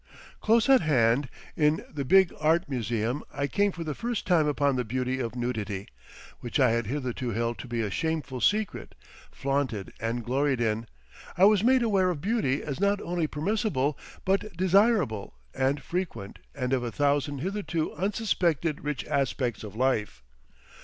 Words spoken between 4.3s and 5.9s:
upon the beauty of nudity,